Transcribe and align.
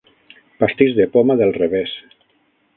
Pastís 0.63 0.95
de 1.01 1.07
poma 1.17 1.37
del 1.43 1.55
revés. 1.61 1.97